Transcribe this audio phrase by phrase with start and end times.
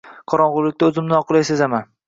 [0.33, 1.91] Qorongʻilikda oʻzimni noqulay sezaman.